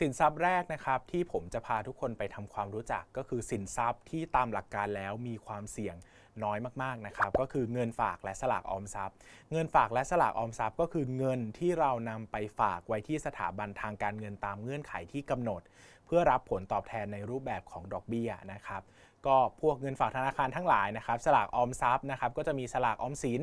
[0.00, 5.96] สินทรัพย์แรกนะครับที่ผมจะพาทุกคนไปทำความรู้จักก็คือสินทรัพย์ที่ตามหลักการแล้วมีความเสี่ยง
[6.44, 9.16] น้อยมากๆนะครับก็คือเงินฝากและสลากออมทรัพย์
[9.52, 15.62] เงินฝากและสลากออมทรัพย์ ก็คือเงินที่เรานำไปฝากไว้ที่สถาบันทางการเงินตามเงื่อนไขที่กำหนด
[16.06, 18.82] เพื่อรับผลตอบแทนในรูปแบบของดอกเบี้ยนะครับ
[19.26, 23.42] ก็พวกเงินฝากธนาคารทั้งหลายนะครับ สลากออมทรัพย์นะครับ ก็จะมีสลากออมสิน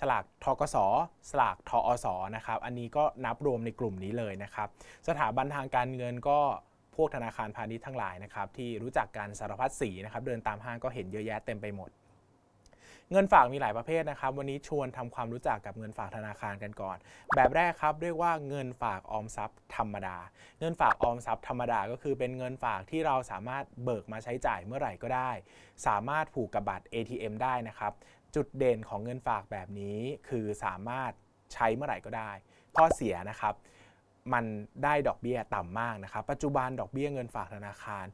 [0.00, 0.76] สลากทกส
[1.30, 2.06] สลากทอส
[2.36, 4.68] นะครับ อันนี้ก็นับรวมในกลุ่มนี้เลยนะครับ
[5.08, 6.38] สถาบันทางการเงินก็
[6.96, 11.90] พวกธนาคารพาณิชย์ทั้งหลายนะครับที่รู้จักการสารพัดสีนะครับเดินตามห้างก็เห็นเยอะแยะเต็มไปหมด
[13.12, 16.96] เงินฝากมีหลายประเภทนะครับ วันนี้ชวนทำความรู้จักกับเงินฝากธนาคารกันก่อน
[17.36, 20.16] แบบแรกครับเรียกว่าเงินฝากออมทรัพย์ธรรมดา
[20.60, 25.30] เงินฝากออมทรัพย์ธรรมดาก็คือเป็นเงินฝากที่เราสามารถเบิกมาใช้จ่ายเมื่อไหร่ก็ได้
[25.86, 27.92] สามารถผูกกับบัตร ATM ได้นะครับ
[28.34, 31.12] จุดเด่นของเงินฝากแบบนี้คือสามารถ
[31.52, 32.30] ใช้เมื่อไหร่ก็ได้
[32.76, 33.54] ข้อเสียนะครับ
[34.32, 34.44] มัน
[34.84, 38.06] ได้ดอกเบี้ยต่ำมากนะครับ ปัจจุบันดอกเบี้ยเงินฝากธนาคาร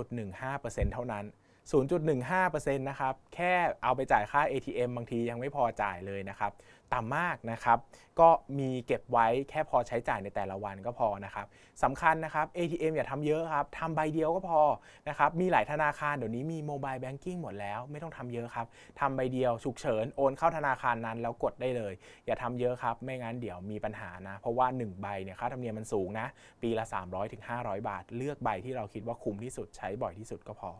[0.00, 1.26] 0.15%เท่านั้น
[1.72, 3.52] 0.15%นะครับ แค่
[3.84, 6.52] เอาไปจ่ายค่า ATM บางทียังไม่พอจ่ายเลยนะครับ
[6.94, 7.78] ต่ำมากนะครับ
[8.20, 11.46] ก็มีเก็บไว้แค่พอใช้จ่ายในแต่ละวันก็พอนะครับ
[11.82, 14.60] สำคัญนะครับ ATM อย่าทำเยอะครับทำใบเดียวก็พอ
[15.08, 18.66] นะครับ มีหลายธนาคารเดี๋ยวนี้มีโมบายแบงกิ้งหมดแล้ว ไม่ต้องทำเยอะครับ
[19.00, 21.92] ทำใบเดียวฉุกเฉินโอนเข้าธนาคารนั้นแล้วกดได้เลย
[22.26, 26.26] อย่าทำเยอะครับ ไม่งั้นเดี๋ยวมีปัญหานะ เพราะว่า 1 ใบเนี่ยค่าธรรมเนียมมันสูงนะ
[26.62, 26.84] ปีละ
[27.36, 30.72] 300-500บาท เลือกใบที่เราคิดว่าคุ้มที่สุดใช้บ่อยที่สุดก็พอ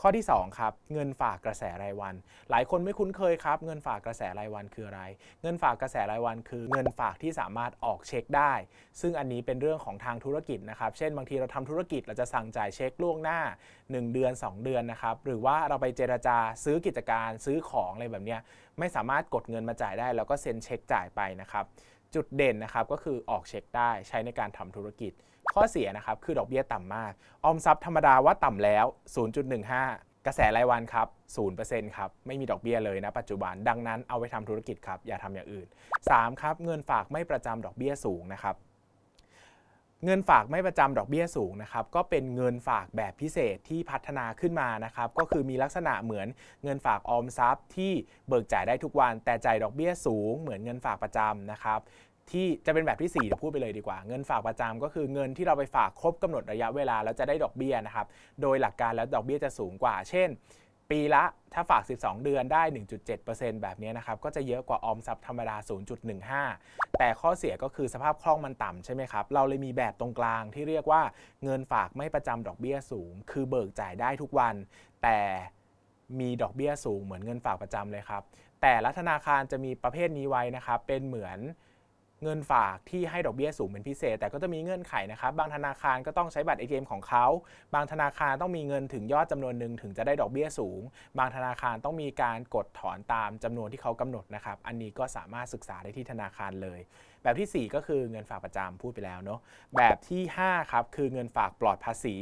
[0.00, 2.14] ข้อที่ 2 ครับ เงินฝากกระแสรายวัน
[2.50, 5.02] หลายคนไม่คุ้นเคยครับ เงินฝากกระแสรายวันคืออะไร
[5.44, 8.52] เงินฝากกระแสรายวันคือเงินฝากที่สามารถออกเช็คได้
[9.00, 13.40] ซึ่งอันนี้เป็นเรื่องของทางธุรกิจนะครับ เช่นบางทีเราทำธุรกิจเราจะสั่งจ่ายเช็คล่วงหน้า
[13.76, 18.36] 1 เดือน 2 เดือนนะครับ หรือว่าเราไปเจราจาซื้อกิจการซื้อของอะไรแบบนี้
[18.78, 21.64] ไม่สามารถกดเงินมาจ่ายได้ แล้วก็เซ็นเช็คจ่ายไปนะครับ
[22.14, 25.12] จุดเด่นนะครับก็คือออกเช็คได้ใช้ในการทำธุรกิจ
[25.54, 27.12] ข้อเสียนะครับคือดอกเบี้ยต่ำมาก
[27.44, 28.86] ออมทรัพย์ธรรมดาว่าต่ำแล้ว
[29.52, 31.08] 0.15 กระแสรายวันครับ
[31.52, 35.66] 0%ครับ ไม่มีดอกเบี้ยเลยนะปัจจุบัน ดังนั้นเอาไปทำธุรกิจครับ อย่าทำอย่างอื่น
[36.04, 36.40] 3.
[36.42, 38.56] ครับ เงินฝากไม่ประจำดอกเบี้ยสูงนะครับ
[40.04, 46.28] เงินฝากไม่ประจำดอกเบี้ยสูงนะครับ ก็เป็นเงินฝากแบบพิเศษที่พัฒนาขึ้นมานะครับ ก็คือมีลักษณะเหมือน
[46.64, 47.92] เงินฝากออมทรัพย์ที่
[48.28, 51.80] เบิกจ่ายได้ทุกวัน แต่จ่ายดอกเบี้ยสูง เหมือนเงินฝากประจำนะครับ
[52.32, 58.06] ที่จะเป็นแบบที่ 4 เดี๋ยวพูดไปเลยดีกว่า เงินฝากประจำก็คือเงินที่เราไปฝากครบกำหนดระยะเวลาแล้วจะได้ดอกเบี้ยนะครับ
[58.42, 60.30] โดยหลักการแล้วดอกเบี้ยจะสูงกว่า เช่น
[60.90, 62.62] ปีละถ้าฝาก 12 เดือนได้
[63.12, 65.56] 1.7%แบบนี้นะครับ ก็จะเยอะกว่าออมทรัพย์ธรรมดา
[66.26, 71.02] 0.15 แต่ข้อเสียก็คือสภาพคล่องมันต่ำใช่ไหมครับ เราเลยมีแบบตรงกลางที่เรียกว่า
[71.44, 74.54] เงินฝากไม่ประจำดอกเบี้ยสูง คือเบิกจ่ายได้ทุกวัน
[75.02, 75.18] แต่
[76.20, 78.22] มีดอกเบี้ยสูงเหมือนเงินฝากประจำเลยครับ
[78.62, 81.38] แต่ละธนาคารจะมีประเภทนี้ไว้นะครับ เป็นเหมือน
[82.22, 87.26] เงินฝากที่ให้ดอกเบี้ยสูงเป็นพิเศษ แต่ก็จะมีเงื่อนไขนะครับบางธนาคารก็ต้องใช้บัตร ATM ของเขา
[87.74, 90.80] บางธนาคารต้องมีเงินถึงยอดจำนวนหนึ่งถึงจะได้ดอกเบี้ยสูง
[91.18, 96.80] บางธนาคารต้องมีการกดถอนตามจำนวนที่เขากำหนดนะครับอันนี้ก็สามารถศึกษาได้ที่ธนาคารเลย
[97.22, 99.40] แบบที่ 4 ก็คือเงินฝากประจำพูดไปแล้วเนาะ
[99.78, 102.16] แบบที่ 5 ครับคือเงินฝากปลอดภาษี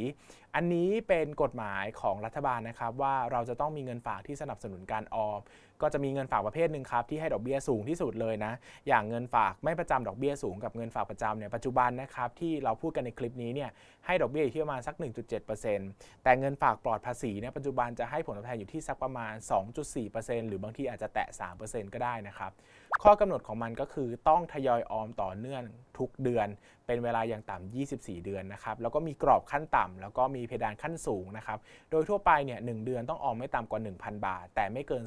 [0.55, 5.39] อันนี้เป็นกฎหมายของรัฐบาลนะครับว่าเราจะต้องมีเงินฝากที่สนับสนุนการออม
[5.81, 8.53] ก็จะมีเงินฝากประเภทหนึ่งครับที่ให้ดอกเบี้ยสูงที่สุดเลยนะ
[8.87, 13.69] อย่างเงินฝากไม่ประจำดอกเบี้ยสูงกับเงินฝากประจำเนี่ยปัจจุบันนะครับที่เราพูดกันในคลิปนี้เนี่ย
[14.05, 14.95] ให้ดอกเบี้ยอยู่ที่ประมาณสัก
[15.59, 19.33] 1.7%แต่เงินฝากปลอดภาษีเนี่ยปัจจุบันจะให้ผลตอบแทนอยู่ที่สักประมาณ
[19.91, 21.27] 2.4%หรือบางทีอาจจะแตะ
[21.61, 22.51] 3%ก็ได้นะครับ
[23.03, 25.63] ข้อกำหนดของมันก็คือต้องทยอยออมต่อเนื่อง
[25.97, 26.47] ทุกเดือน
[26.87, 31.59] เป็นเวลาอย่างต่ำ24 เดือนนะครับ แล้วก็มีกรอบขั้นต่ำแล้วก็มีเพดานขั้นสูงนะครับ
[31.89, 35.03] โดยทั่วไปเนี่ยหเดือนต้องออมไม่ต่ำกว่า 1,000 บาท แต่ไม่เกิน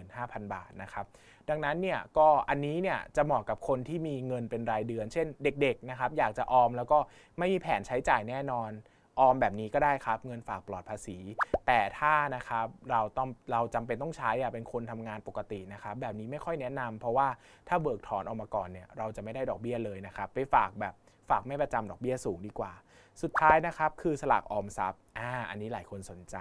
[0.00, 1.06] 25,000 บาทนะครับ
[1.48, 6.98] ดังนั้นเนี่ยก็อันนี้เนี่ยจะเหมาะกับคนที่มีเงินเป็นรายเดือน เช่นเด็กๆนะครับอยากจะออมแล้วก็
[7.38, 8.70] ไม่มีแผนใช้จ่ายแน่นอน
[9.18, 11.18] ออมแบบนี้ก็ได้ครับ เงินฝากปลอดภาษี
[11.66, 17.28] แต่ถ้านะครับเราต้องเราจำเป็นต้องใช้อะเป็นคนทำงานปกตินะครับแบบนี้ไม่ค่อยแนะนำเพราะว่า
[17.68, 20.94] ถ้าเบิกถอนออกมาก่อนเนี่ยเราจะไม่ได้ดอกเบี้ยเลยนะครับไปฝากแบบ
[21.30, 22.72] ฝากไม่ประจำดอกเบี้ยสูงดีกว่า
[23.22, 26.36] สุดท้ายนะครับคือสลากออมทรัพย์อ่าอันนี้หลายคนสนใจ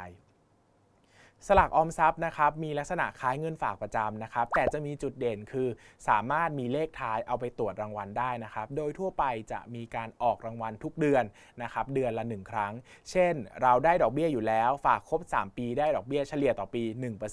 [1.48, 5.68] สลากออมทรัพย์นะครับมีลักษณะคล้ายเงินฝากประจำนะครับแต่จะมีจุดเด่นคือ
[6.08, 11.24] สามารถมีเลขท้ายเอาไปตรวจรางวัลได้นะครับโดยทั่วไปจะมีการออกรางวัลทุกเดือน
[11.64, 12.74] นะครับเดือนละ 1 ครั้ง
[13.12, 16.84] เช่น เราได้ดอกเบี้ยอยู่แล้ว ฝากครบ 3 ปีได้ดอกเบี้ยเฉลี่ยต่อปี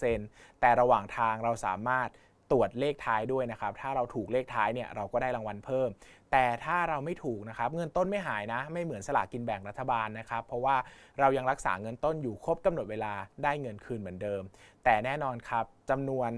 [0.06, 2.08] 1%แต่ระหว่างทางเราสามารถ
[2.52, 5.88] ตรวจเลขท้ายด้วยนะครับ ถ้าเราถูกเลขท้ายเนี่ยเราก็ได้รางวัลเพิ่ม
[6.32, 10.76] แต่ถ้าเราไม่ถูกนะครับ เงินต้นไม่หายนะ ไม่เหมือนสลากกินแบ่งรัฐบาลนะครับ เพราะว่า
[11.20, 13.12] เรายังรักษาเงินต้นอยู่ครบกำหนดเวลา
[13.44, 14.42] ได้เงินคืนเหมือนเดิม
[14.84, 16.30] แต่แน่นอนครับจำนวน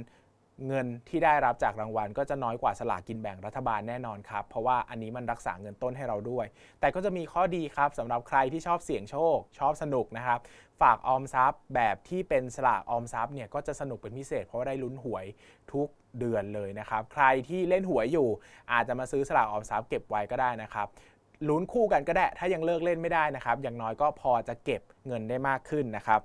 [0.66, 6.46] เงินที่ได้รับจากรางวัล ก็จะน้อยกว่าสลากกินแบ่งรัฐบาลแน่นอนครับ เพราะว่าอันนี้มันรักษาเงินต้นให้เราด้วย
[6.80, 10.38] แต่ก็จะมีข้อดีครับสำหรับใครที่ชอบเสี่ยงโชค ชอบสนุกนะครับ
[10.80, 15.24] ฝากออมทรัพย์แบบที่เป็นสลากออมทรัพย์เนี่ยก็จะสนุกเป็นพิเศษ เพราะว่าได้ลุ้นหวย
[15.72, 15.88] ทุก
[16.18, 18.28] เดือนเลยนะครับ ใครที่เล่นหวยอยู่
[18.72, 20.86] อาจจะมาซื้อสลากออมทรัพย์เก็บไว้ก็ได้นะครับ
[21.48, 26.20] ลุ้นคู่กันก็ได้ ถ้ายังเลิกเล่นไม่ได้นะครับ อย่างน้อยก็พอจะเก็บเงินได้มากขึ้นนะครับ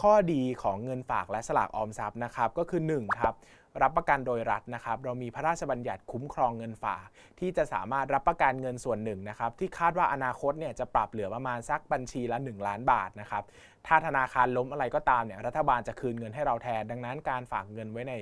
[0.00, 3.34] ข้อดีของเงินฝากและสลากออมทรัพย์นะครับ ก็คือ1ครับ
[3.82, 7.06] รับประกันโดยรัฐนะครับ เรามีพระราชบัญญัติคุ้มครองเงินฝาก
[7.40, 13.44] ที่จะสามารถรับประกันเงินส่วนหนึ่งนะครับ ที่คาดว่าอนาคตเนี่ยจะปรับเหลือประมาณสักบัญชีละ 1 ล้านบาทนะครับ
[13.86, 18.14] ถ้าธนาคารล้มอะไรก็ตามเนี่ยรัฐบาลจะคืนเงินให้เราแทน ดังนั้นการฝากเงินไว้ใน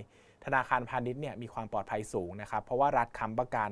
[0.44, 3.70] ธนาคารพาณิชย์เนี่ยมีความปลอดภัยสูงนะครับ เพราะว่ารัฐค้ำประกัน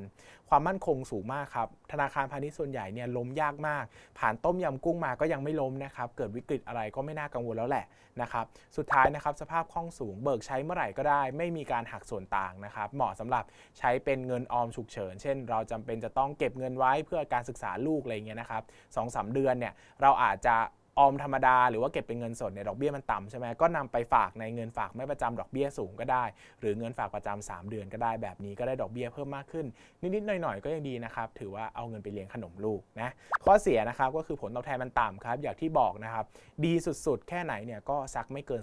[0.49, 3.85] ความมั่นคงสูงมากครับธนาคารพาณิชย์ส่วนใหญ่เนี่ยล้มยากมาก
[4.19, 7.85] ผ่านต้มยำกุ้งมาก็ยังไม่ล้มนะครับเกิดวิกฤตอะไรก็ไม่น่ากังวลแล้วแหละ
[8.23, 8.45] นะครับ
[8.77, 13.45] สุดท้ายนะครับสภาพคล่องสูงเบิกใช้เมื่อไหร่ก็ได้ ไม่มีการหักส่วนต่างนะครับเหมาะสำหรับ
[13.79, 18.63] ใช้เป็นเงินออมฉุกเฉิน เช่น เราจำเป็นจะต้องเก็บเงินไว้เพื่อการศึกษาลูกอะไรเงี้ยนะครับ
[18.97, 20.57] สองสามเดือนเนี่ยเราอาจจะ
[20.99, 26.25] ออมธรรมดาหรือว่าเก็บเป็นเงินสดเนี่ยดอกเบี้ยมันต่ำใช่ไหมก็นำไปฝากในเงินฝากไม่ประจำดอกเบี้ยสูงก็ได้
[26.61, 29.67] หรือเงินฝากประจำ3เดือนก็ได้แบบนี้ก็ได้ดอกเบี้ยเพิ่มมากขึ้น
[30.01, 33.11] นิดๆหน่อยๆก็ยังดีนะครับถือว่าเอาเงินไปเลี้ยงขนมลูกนะ
[33.45, 36.25] ข้อเสียนะครับก็คือผลตอบแทนมันต่ำครับอย่างที่บอกนะครับ
[36.65, 36.75] ดี
[37.07, 38.63] สุดๆ แค่ไหนเนี่ยก็สักไม่เกิน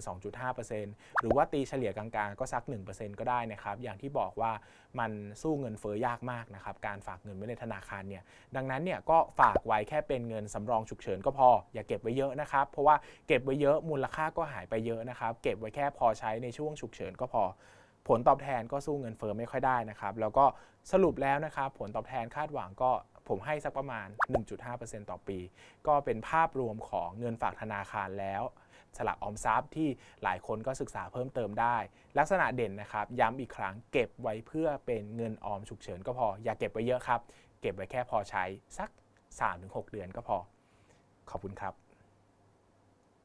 [0.60, 4.52] 2.5%หรือว่าตีเฉลี่ยกลางๆก็สัก 1%ก็ได้นะครับอย่างที่บอกว่า
[5.00, 8.22] มันสู้เงินเฟ้อยากมากนะครับการฝากเงินไว้ในธนาคารเนี่ย
[8.56, 17.42] ดังนั้นเนี่ยก็ฝากไว้แค่เป็นเงินสำรองฉุกเฉินก็พออย่าเก็บไว้เยอะนะครับ เพราะว่าเก็บไว้เยอะมูลค่าก็หายไปเยอะนะครับ เก็บไว้แค่พอใช้ในช่วงฉุกเฉินก็พอ
[18.08, 20.44] ผลตอบแทนก็สู้เงินเฟ้อไม่ค่อยได้นะครับ แล้วก็
[20.92, 22.90] สรุปแล้วนะครับ ผลตอบแทนคาดหวังก็
[23.28, 24.08] ผมให้สักประมาณ
[24.58, 25.38] 1.5%ต่อปี
[25.86, 28.42] ก็เป็นภาพรวมของเงินฝากธนาคารแล้ว
[28.96, 29.88] สลักออมทรัพย์ที่
[30.22, 31.76] หลายคนก็ศึกษาเพิ่มเติมได้
[32.18, 37.20] ลักษณะเด่นนะครับ ย้ำอีกครั้งเก็บไว้เพื่อเป็นเงินออมฉุกเฉินก็พอ อย่าเก็บไว้เยอะครับ
[37.60, 38.44] เก็บไว้แค่พอใช้
[38.78, 38.90] สัก
[39.40, 40.38] 3-6 เดือนก็พอ
[41.30, 41.83] ขอบคุณครับ